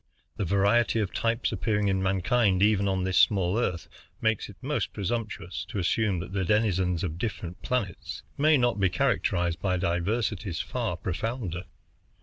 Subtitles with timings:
[0.37, 3.87] The variety of types appearing in mankind even on this small Earth
[4.19, 8.89] makes it most presumptuous to assume that the denizens of different planets may not be
[8.89, 11.65] characterized by diversities far profounder.